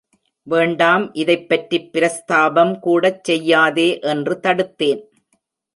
வேண்டாம், 0.47 1.13
இதைப்பற்றிப் 1.13 1.89
பிரஸ்தாபம்கூடச் 1.93 3.19
செய்யாதே 3.21 3.99
என்று 3.99 4.39
தடுத்தேன். 4.43 5.03